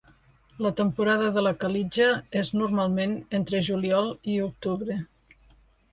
[0.65, 2.07] La temporada de la calitja
[2.41, 4.99] és normalment entre juliol i octubre.